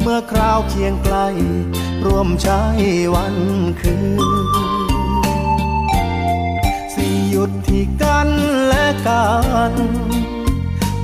[0.01, 1.17] เมื่อคราวเคียงไกล
[2.05, 2.63] ร่วมใช้
[3.15, 3.37] วัน
[3.81, 4.49] คืน
[6.95, 8.29] สิหยุดที่กัน
[8.67, 9.27] และกั
[9.73, 9.75] น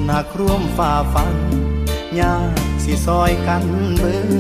[0.06, 1.36] หนักร่วมฝ่าฟัน
[2.20, 3.64] ยากสิซอยกัน
[3.98, 4.30] เบิ่ง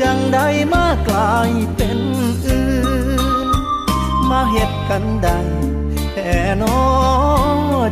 [0.00, 0.38] จังใด
[0.74, 1.98] มากลายเป็น
[2.46, 2.70] อื่
[3.20, 3.48] น
[4.30, 5.40] มาเฮ็ดกันได้
[6.12, 6.80] แค่นอ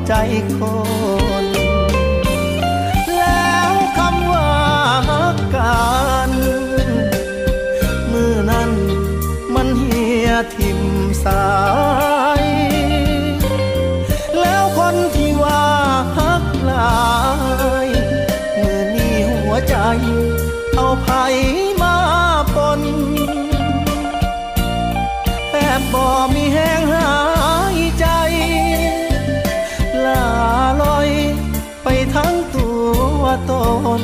[0.07, 0.13] ใจ
[0.57, 0.59] ค
[1.45, 1.47] น
[3.17, 4.51] แล้วคำว่า
[5.09, 5.83] ฮักกั
[6.29, 6.31] น
[8.13, 8.71] มือนั้น
[9.55, 10.81] มันเหียทิม
[11.25, 17.13] สาา
[17.87, 17.89] ย
[18.61, 19.77] มือนี้หัวใจ
[20.75, 21.09] เอาไผ
[21.83, 21.97] มา
[22.55, 22.83] ปน
[25.49, 27.13] แทบบ่มีแห้งหา
[27.77, 28.07] ยใจ
[30.05, 30.25] ลา
[30.83, 31.09] ลอย
[31.85, 32.69] ไปทั้งตั
[33.19, 33.53] วต
[34.01, 34.03] น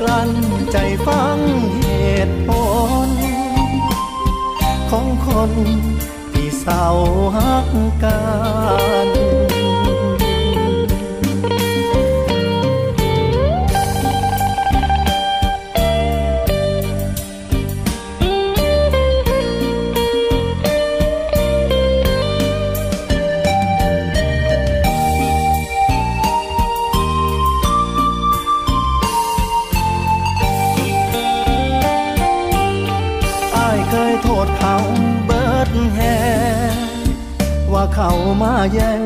[0.00, 0.30] กลั้น
[0.72, 0.76] ใจ
[1.06, 1.38] ฟัง
[1.78, 1.86] เห
[2.26, 2.50] ตุผ
[3.06, 3.08] ล
[4.90, 5.50] ของคน
[6.32, 6.86] ที่เศร้า
[7.36, 7.68] ฮัก
[8.02, 8.20] กั
[9.06, 9.08] น
[38.72, 39.02] แย่ง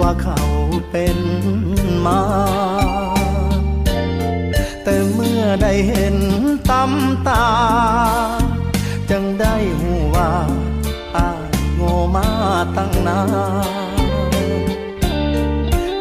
[0.00, 0.40] ว่าเขา
[0.90, 1.18] เป็น
[2.06, 2.22] มา
[4.84, 6.16] แต่เมื่อได้เห็น
[6.70, 7.46] ตำตา
[9.10, 10.32] จังได้หูว่า
[11.16, 11.28] อา
[11.74, 12.28] โง่มา
[12.76, 13.20] ตั้งนา
[13.64, 13.86] น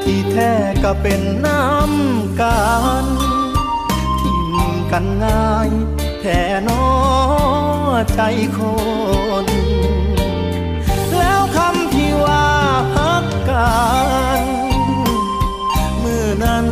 [0.03, 0.51] ที่แท้
[0.83, 2.59] ก็เป็นน้ำกั
[3.03, 3.05] น
[4.19, 4.51] ทิม
[4.91, 5.69] กันง่าย
[6.21, 6.85] แท่นอ
[8.15, 8.21] ใจ
[8.57, 8.59] ค
[9.45, 9.54] น
[13.55, 13.69] ฮั
[14.41, 14.45] ก
[15.75, 16.65] กันมือนั้น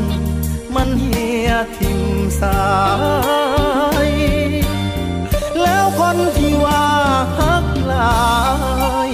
[0.75, 2.01] มันเหียทิม
[2.41, 2.63] สา
[4.07, 4.11] ย
[5.61, 6.85] แล้วคนที่ว่า
[7.39, 8.23] ฮักลา
[9.07, 9.09] ย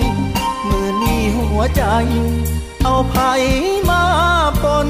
[0.67, 1.83] มือนี้หัวใจ
[2.83, 3.15] เอาไผ
[3.89, 4.03] มา
[4.63, 4.89] ปน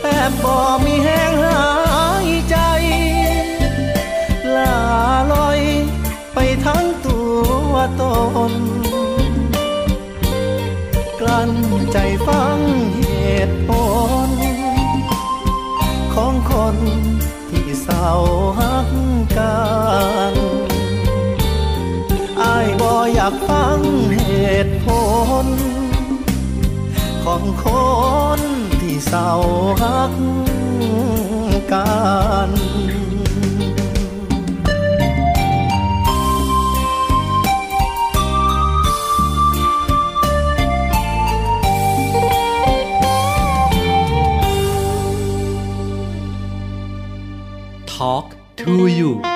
[0.00, 1.62] แทบบ่มีแห้งหา
[2.26, 2.56] ยใจ
[4.56, 4.76] ลา
[5.32, 5.60] ลอย
[6.34, 7.18] ไปทั้งตั
[7.70, 8.02] วต
[8.50, 8.52] น
[11.92, 12.58] ใจฟัง
[12.98, 13.04] เห
[13.48, 13.70] ตุผ
[14.28, 14.30] ล
[16.14, 16.76] ของคน
[17.50, 18.08] ที่เศร้า
[18.58, 18.88] ฮัก
[19.36, 19.60] กั
[20.32, 20.34] น
[22.42, 23.80] อายบ่อยากฟัง
[24.26, 24.32] เห
[24.66, 24.86] ตุผ
[25.44, 25.46] ล
[27.24, 27.66] ของค
[28.38, 28.40] น
[28.80, 29.30] ที่เศร้า
[29.82, 30.14] ฮัก
[31.72, 31.92] กั
[32.48, 32.50] น
[48.02, 49.31] Talk to you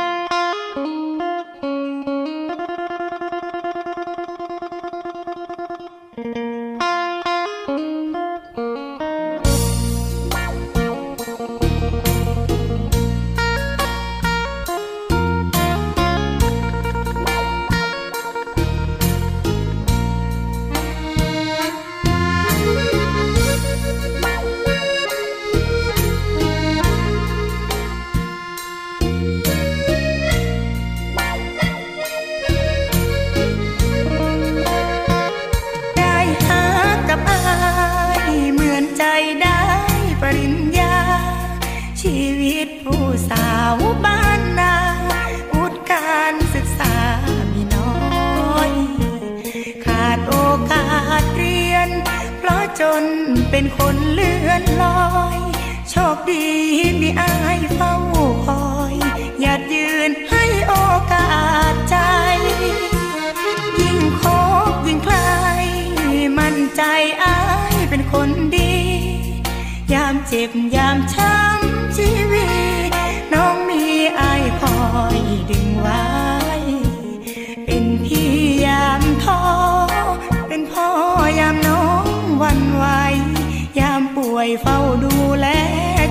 [84.63, 85.47] เฝ้าดูแล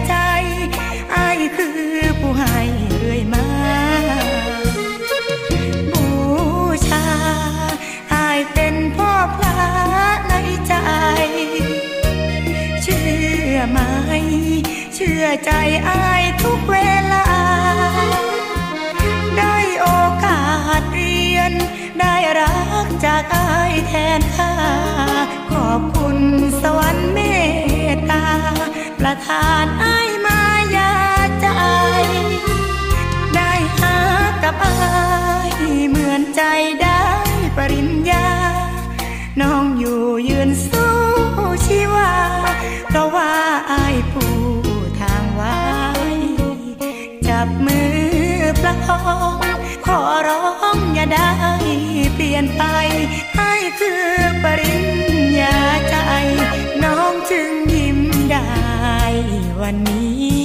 [0.08, 0.16] ใจ
[1.16, 1.82] อายคือ
[2.20, 2.58] ผู้ให้
[3.00, 3.48] เรื่อยมา
[5.91, 6.06] บู
[6.88, 7.06] ชา
[8.14, 9.58] อายเป็นพ่อพระ
[10.28, 10.34] ใน
[10.68, 10.74] ใจ
[12.82, 13.06] เชื่
[13.54, 13.80] อไหม
[14.96, 15.52] เชื่อใจ
[15.89, 16.78] อายทุกเว
[17.14, 17.26] ลา
[19.38, 19.88] ได้โอ
[20.24, 20.41] กา
[20.80, 21.52] สเรียน
[22.00, 24.54] ได้รักจากอายแทนค่า
[25.52, 26.18] ขอบคุณ
[26.62, 27.20] สวรรค์เม
[27.93, 28.26] ตตา
[29.08, 30.41] ประทานอายมา
[30.76, 30.93] ยา
[31.41, 31.47] ใจ
[33.36, 33.97] ได้หา
[34.43, 34.78] กับอา
[35.49, 35.51] ย
[35.89, 36.41] เหมือนใจ
[36.82, 37.03] ได้
[37.58, 38.28] ปริญญา
[39.41, 40.93] น้องอยู่ยืนสู้
[41.66, 42.14] ชีวา
[42.88, 43.34] เพราะว่า
[43.72, 44.36] อายผู้
[44.99, 45.60] ทางไว้
[47.28, 47.97] จับมือ
[48.62, 49.01] ประคอ
[49.36, 49.38] ง
[49.86, 50.45] ขอร้อ
[50.76, 51.32] งอย่าได้
[52.16, 52.64] เปลี่ยนไป
[53.36, 54.06] ให้คือ
[54.43, 54.88] ปริญ
[55.39, 55.58] ญา
[55.89, 55.95] ใจ
[59.68, 60.45] วันนี้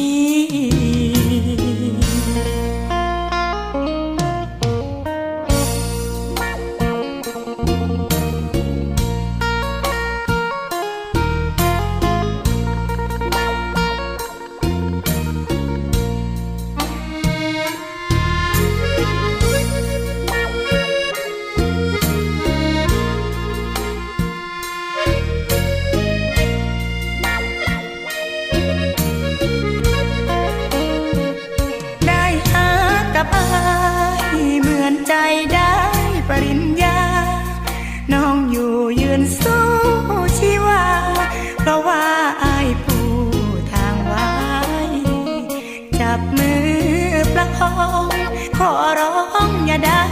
[49.71, 50.05] อย่าได้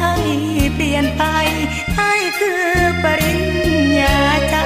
[0.74, 1.22] เปลี่ยนไป
[1.96, 2.64] ให้คือ
[3.02, 3.42] ปริญ
[4.00, 4.18] ญา
[4.50, 4.56] ใจ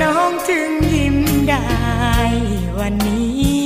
[0.00, 1.16] น้องจึงยิ้ม
[1.48, 1.64] ได้
[2.78, 3.56] วันนี้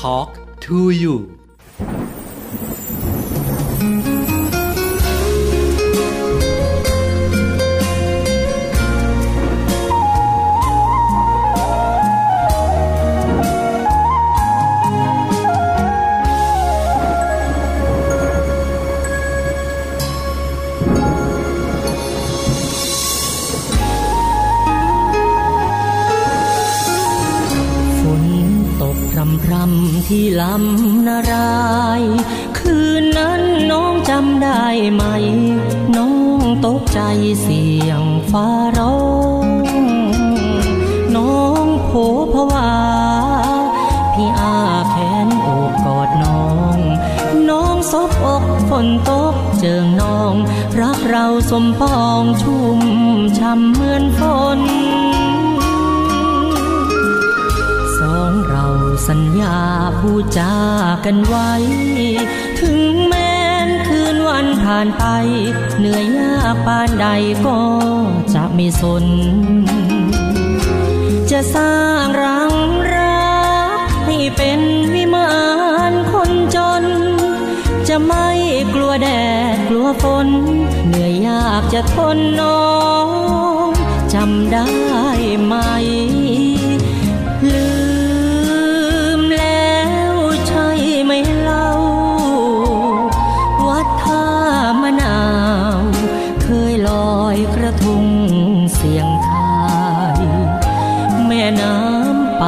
[0.00, 0.30] Talk
[0.64, 1.39] to you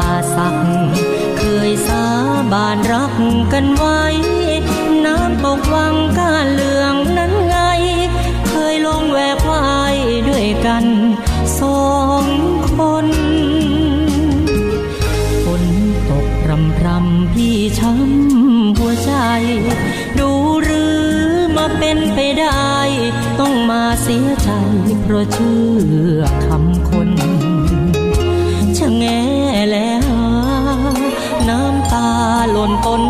[0.03, 0.57] ป่าสัก
[1.39, 2.05] เคยสา
[2.53, 3.15] บานรัก
[3.53, 4.03] กันไว้
[5.05, 7.57] น้ำตกวังก้าเหลืองนั้นไง
[8.49, 9.97] เคยลงแวกวาย
[10.29, 10.85] ด้วยกัน
[11.61, 11.87] สอ
[12.23, 12.25] ง
[12.71, 12.73] ค
[13.05, 13.07] น
[15.45, 15.65] ฝน
[16.11, 19.13] ตกรำรำพี่ช้ำหัวใจ
[20.19, 20.31] ดู
[20.63, 20.97] หรือ
[21.57, 22.73] มาเป็นไปได้
[23.41, 24.51] ต้องมาเสียใจ
[25.03, 25.61] เพราะเชื่
[26.19, 26.23] อ
[32.63, 33.03] ខ្លួនពុន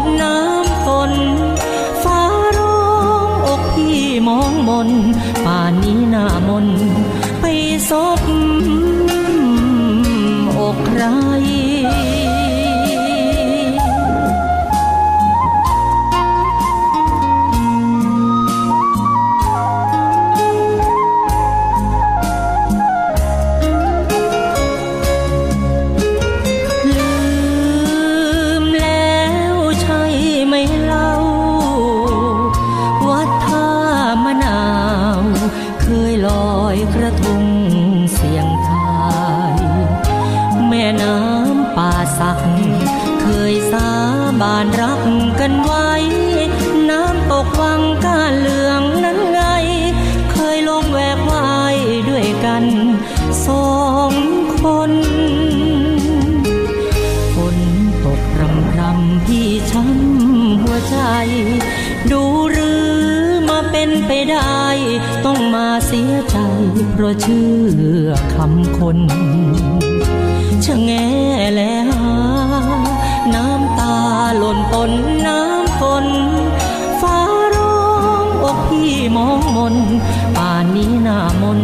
[67.03, 67.47] ราะเชื่
[68.05, 68.99] อคำคน
[70.65, 70.91] ชะแง
[71.55, 72.05] แลหา
[73.35, 73.97] น้ำตา
[74.39, 74.93] หล่นปน
[75.27, 76.07] น้ำฝน
[77.01, 77.19] ฟ้า
[77.57, 77.79] ร้อ
[78.25, 79.75] งอกพี่มองมน
[80.37, 81.61] ป่านนี้หน้ามน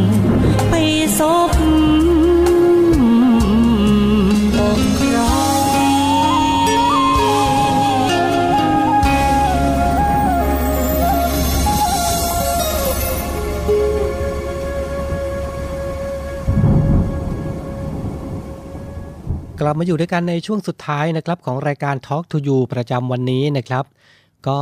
[19.68, 23.84] ลับมาอยู่ด้วยกันในช่วงสุดท้ายนะครับของรายการ Talk to You ประจำวันนี้นะครับ
[24.48, 24.60] ก็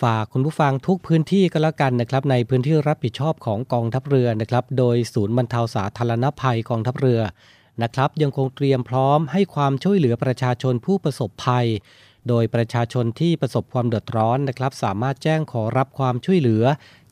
[0.00, 7.20] ฝากคุณผู้ฟังทุกพื้นที่ก็แล้วกันนะครับ ในพื้นที่รับผิดชอบของกองทัพเรือนะครับ โดยศูนย์บรรเทาสาธารณภัยกองทัพเรือ
[7.82, 11.66] นะครับ ยังคงเตรียมพร้อมให้ความช่วยเหลือประชาชนผู้ประสบภัย
[12.28, 16.64] โดยประชาชนที่ประสบความเดือดร้อนนะครับ สามารถแจ้งขอรับความช่วยเหลือ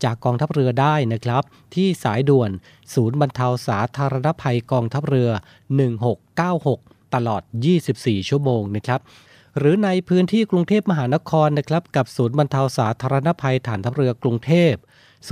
[0.05, 1.43] จากกองทัพเรือได้นะครับ
[1.75, 2.51] ที่สายด่วน
[2.95, 5.31] ศูนย์บรรเทาสาธารณภัยกองทัพเรือ
[6.15, 7.43] 1696 ตลอด
[7.85, 9.01] 24 ชั่วโมงนะครับ
[9.59, 14.75] หรือในพื้นที่กรุงเทพมหานครนะครับกับศูนย์บรรเทาสาธารณภัยฐานทัพเรือกรุงเทพ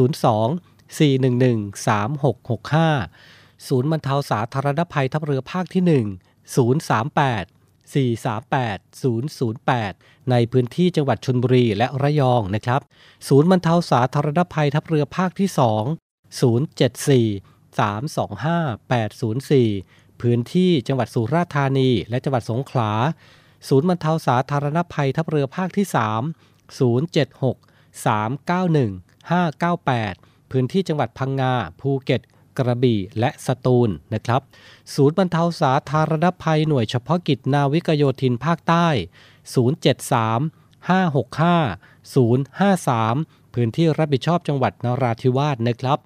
[0.02, 6.06] 02 411 3665 ศูนย์บรรเทาสาธารณภัยทัพเรือภาคที่ 1
[6.54, 7.44] 038
[7.92, 8.78] 438
[9.72, 12.80] 008 ในพื้นที่จังหวัดชนบุรีและระยองนะครับ
[13.28, 15.60] ศูนย์บรรเทาสาธารณภัยทัพเรือภาคที่ 2
[17.20, 22.92] 074 325 804 พื้นที่จังหวัดสุราษฎร์ธานี และจังหวัดสงขลา
[23.68, 25.98] ศูนย์บรรเทาสาธารณภัยทัพเรือภาคที่ 3
[26.78, 32.22] 076 391 598 พื้นที่จังหวัดพังงา ภูเก็ต
[32.58, 34.40] กระบี่ และสตูลนะครับ
[34.94, 38.88] ศูนย์บรรเทาสาธารณภัยหน่วยเฉพาะกิจนาวิกโยธินภาคใต้
[39.64, 45.98] 073 565 053 พื้นที่รับผิดชอบจังหวัดนราธิวาสนะครับ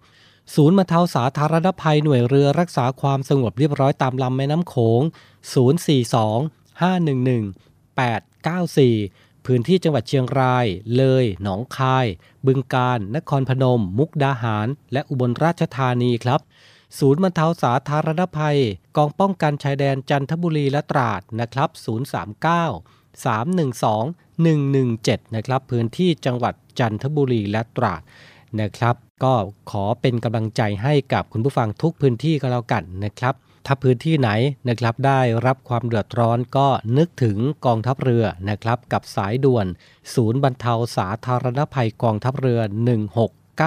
[0.54, 5.02] ศูนย์บรรเทาสาธารณภัยหน่วยเรือรักษาความสงบเรียบร้อยตามลำแม่น้ำโขง
[5.82, 6.40] 042
[6.82, 7.44] 511
[8.68, 12.06] 894พื้นที่จังหวัดเชียงราย เลย หนองคาย
[12.46, 16.40] บึงกาฬ นครพนม มุกดาหาร และอุบลราชธานีครับ
[16.98, 18.58] ศูนย์บรรเทาสาธารณภัย
[18.96, 28.02] กองป้องกันชายแดนจันทบุรีและตราดนะครับ 039 312 117 นะครับ พื้นที่จังหวัดจันทบุรีและตราด
[28.60, 29.34] นะครับ ก็
[29.70, 33.34] ขอเป็นกำลังใจให้กับคุณผู้ฟังทุกพื้นที่ก็แล้วกันนะครับ
[33.66, 34.30] ถ้าพื้นที่ไหน
[34.68, 39.66] นะครับได้รับความเดือดร้อนก็นึกถึงกองทัพเรือนะครับกับสายด่วน
[40.14, 42.60] ศูนย์บรรเทาสาธารณภัยกองทัพเรือ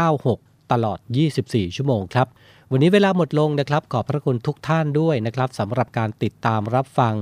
[0.02, 1.00] 1696 ตลอด
[1.38, 2.28] 24 ชั่วโมงครับ
[2.72, 7.14] วันนี้เวลาหมดลงนะครับ ขอบพระคุณทุกท่านด้วยนะครับสำหรับการติดตามรับฟัง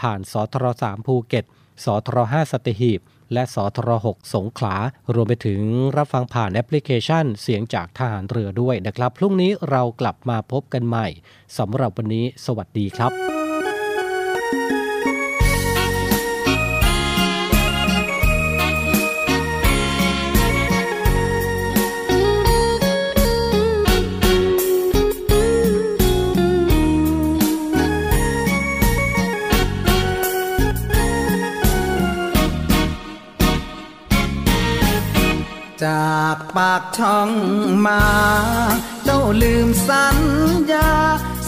[0.00, 1.44] ผ่านสทร3ภูเก็ต
[1.84, 3.00] สทร5สัตหีบ
[3.32, 4.74] และสทร6สงขลา
[5.14, 5.60] รวมไปถึง
[5.96, 11.06] รับฟังผ่านแอปพลิเคชันเสียงจากทหารเรือด้วยนะครับ พรุ่งนี้เรากลับมาพบกันใหม่
[11.58, 13.31] สำหรับวันนี้ สวัสดีครับ
[36.56, 37.30] ปากช่อง
[37.86, 38.02] มา
[39.04, 40.18] เจ้าลืมสัญ
[40.72, 40.92] ญา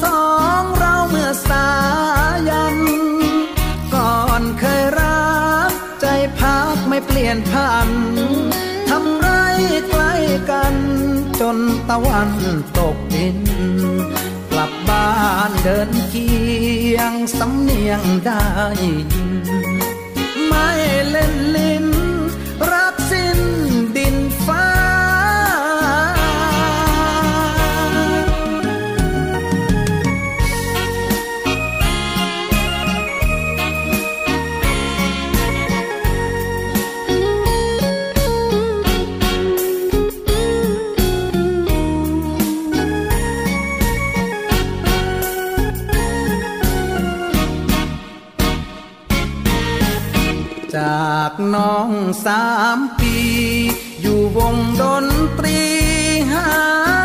[0.02, 0.24] สอ
[0.61, 1.68] งเราเมื่อสา
[2.48, 2.78] ยัน
[3.94, 5.34] ก่อนเคยรั
[5.70, 6.07] ก ใจ
[6.38, 7.88] พักไม่เปลี่ยนพัน
[8.88, 9.28] ทำไร
[9.90, 10.14] ใกล้
[10.50, 10.74] กัน
[11.40, 12.30] จนตะวัน
[12.78, 13.38] ตกดิน
[14.50, 15.11] กลับบ้า
[15.48, 16.30] นเดินเคี
[16.96, 18.44] ยงสำเนียงได้
[18.82, 19.30] ยิน
[20.46, 20.68] ไม่
[21.09, 21.86] เล่นลิ้น
[22.72, 22.94] รัก
[52.25, 52.47] สา
[52.77, 53.17] มปี
[54.01, 55.07] อยู่วงดน
[55.39, 55.61] ตรี
[56.33, 56.49] หา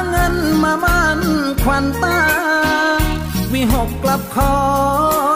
[0.10, 1.18] เงินมามาก
[1.64, 2.20] ควันตา
[3.54, 4.60] วิหกกลับคอ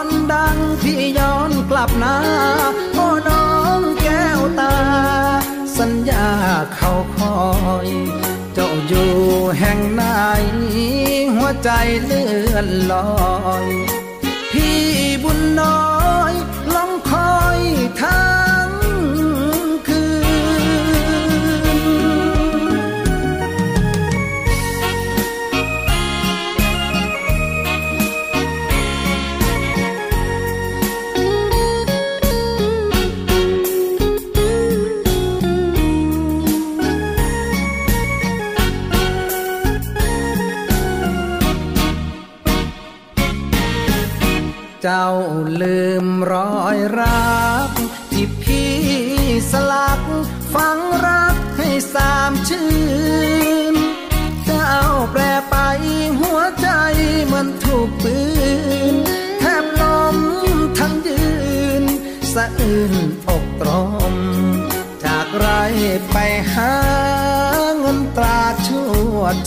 [0.06, 2.16] นดังพี่ย้อนกลับนา
[2.94, 3.46] โอ้น้อ
[3.78, 4.76] งแก้วตา
[5.78, 6.28] สัญญา
[6.74, 7.38] เขาคอ
[7.86, 7.88] ย
[8.54, 9.12] เจ้าอยู่
[9.58, 10.02] แห่งไหน
[11.34, 11.70] หัวใจ
[12.04, 13.08] เลื่อนลอ
[13.64, 13.66] ย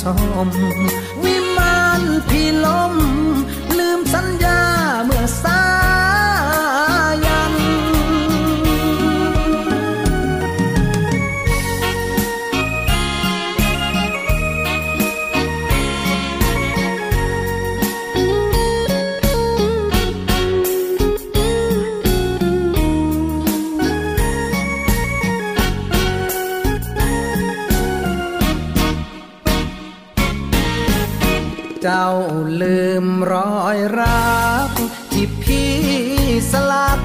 [0.07, 0.09] ស
[0.45, 0.47] ម
[31.89, 32.13] เจ้า
[32.61, 34.37] ลืมรอยรั
[34.69, 34.71] ก
[35.11, 35.73] ที่พี่
[36.51, 37.01] สลัก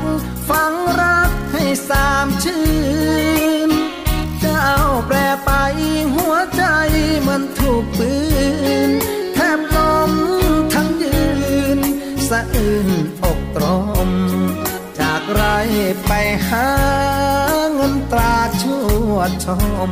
[0.49, 2.65] ฝังรักให้สามชื่
[3.69, 3.71] น
[4.41, 4.69] เจ้า
[5.07, 5.51] แปรไป
[6.15, 6.65] หัวใจ
[7.29, 8.13] มันถูกปื
[8.89, 8.91] น
[9.35, 10.13] แทบล้ม
[10.75, 11.23] ทั้งยื
[11.79, 11.81] น
[12.29, 12.89] สะอื้น
[13.25, 13.65] อกตร
[14.09, 14.11] ม
[15.01, 15.45] จากไร
[16.07, 16.13] ไป
[16.49, 16.69] หา
[17.75, 19.15] เงินตราชั่ว
[19.45, 19.47] ช
[19.89, 19.91] ม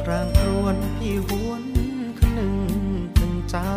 [0.00, 1.64] ครางครวนพี่หวน
[2.18, 2.56] คนึง
[3.18, 3.74] ถึงเจ้า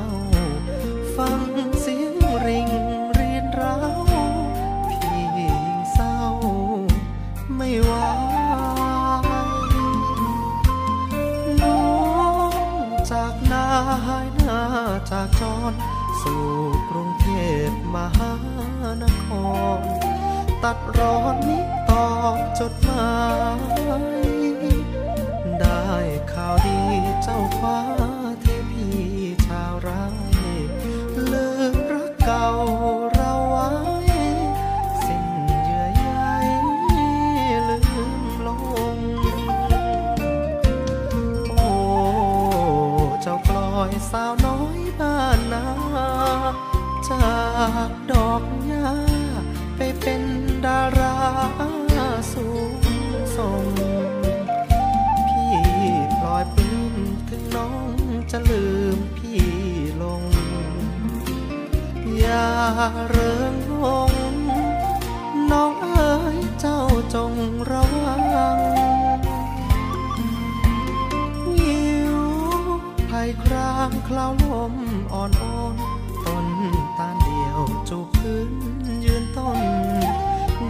[1.16, 1.42] ฟัง
[1.82, 2.14] เสียง
[2.46, 2.70] ริง
[3.14, 4.12] เรียนร้าว
[4.90, 6.18] พี่ยิ่งเศร้า
[7.56, 7.92] ไม่ไหว
[11.62, 11.84] น้อ
[12.50, 12.52] ง
[13.12, 13.66] จากนา
[14.08, 14.62] หายหน้า
[15.12, 15.74] จากจร
[16.22, 16.46] สู่
[16.90, 17.28] กรุงเท
[17.70, 18.34] พมหา
[19.02, 19.26] นค
[19.78, 19.80] ร
[20.64, 23.10] ตัดร้อนนิตอบจดหมา
[24.22, 26.80] ยาวดี
[27.24, 27.80] เจ้าฟ้า
[28.42, 28.88] เทพี
[29.46, 30.04] ชาวไร้
[31.32, 32.48] ลืมรักเก่า
[33.14, 33.70] เราไว้
[35.04, 35.26] สิ้น
[35.64, 36.06] เยื่อใย
[37.68, 37.78] ลื
[38.20, 38.50] มล
[38.96, 38.98] ง
[41.50, 41.68] โอ้
[43.22, 44.53] เจ้ากลอยสาวน้อย
[58.36, 59.46] จะลืมพี่
[60.02, 60.24] ลง
[62.18, 62.50] อย่า
[63.08, 64.14] เริงงง
[65.52, 66.82] น้องเอ๋ยเจ้า
[67.14, 67.34] จง
[67.72, 68.16] ระวั
[68.56, 68.60] ง
[71.60, 72.18] ยิว
[73.10, 74.74] ภัยครางคลาวลม
[75.14, 75.76] อ่อนอ่อน
[76.26, 76.48] ต้น
[76.98, 78.52] ตาเดียวจูบพื้น
[79.06, 79.60] ยืนต้น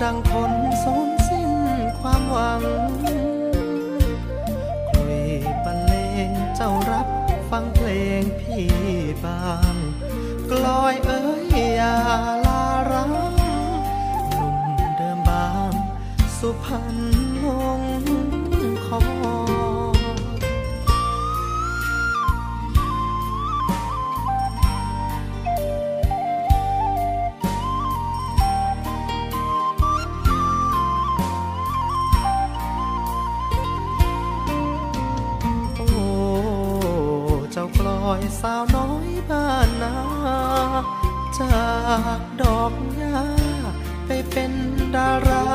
[0.02, 0.54] ดังคน
[0.84, 1.52] สูญสิ้น
[2.00, 2.62] ความหวัง
[4.90, 5.22] คุย
[5.64, 5.94] บรรเล
[6.28, 7.23] งเจ้ารับ
[7.58, 7.90] ฟังเพล
[8.22, 8.72] งพี่
[9.24, 9.76] บาง
[10.52, 11.44] กลอยเอ๋ย
[11.76, 11.96] อย่า
[12.46, 13.12] ลารัง
[14.30, 14.58] หนุ่ม
[14.98, 15.72] เดิมบาง
[16.38, 17.23] สุพรรณ
[38.42, 39.96] สาวน้อยบ้านนา
[41.40, 41.64] จา
[42.18, 43.22] กดอกหญ้า
[44.06, 44.52] ไปเป็น
[44.96, 45.46] ดารา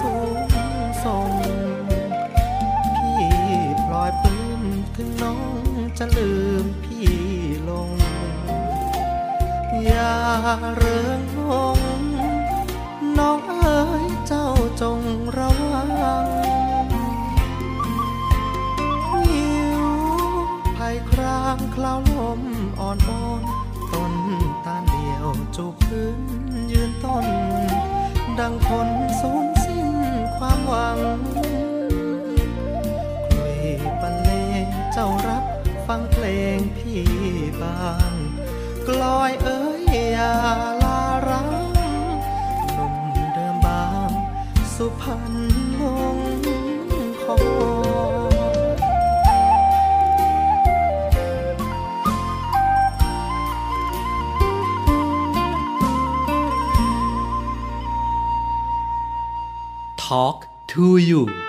[0.00, 0.14] สู
[0.48, 0.50] ง
[1.02, 1.32] ส่ง
[2.96, 3.30] พี่
[3.86, 4.62] ปล่อยปลื้ม
[4.96, 5.64] ถึงน้อง
[5.98, 6.32] จะลื
[6.62, 7.14] มพี่
[7.68, 7.90] ลง
[9.84, 10.14] อย่า
[10.76, 11.20] เริง
[11.76, 11.78] ง
[13.18, 14.46] น้องเอ๋ยเจ้า
[14.80, 15.00] จง
[15.38, 22.40] ระวัางคลาวลม
[22.80, 23.42] อ่อนอ่อน
[23.92, 24.14] ต้น
[24.64, 25.26] ตาเดียว
[25.56, 26.20] จูบพื้น
[26.72, 27.26] ยืนต้น
[28.38, 28.88] ดังคน
[29.20, 29.90] สูญสิ้น
[30.36, 30.98] ความหวัง
[33.30, 33.60] กลุย
[34.00, 34.30] ปันเล
[34.64, 35.44] งเจ้ารับ
[35.86, 36.26] ฟังเพล
[36.56, 37.04] งพี่
[37.60, 38.12] บาง
[38.88, 39.82] กลอยเอ๋ย
[40.16, 40.34] ยา
[40.82, 41.50] ลารัง
[42.74, 42.94] หนุ่ม
[43.34, 44.10] เดิมบาง
[44.74, 45.59] สุพรรณ
[60.70, 61.39] to you.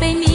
[0.00, 0.27] 被。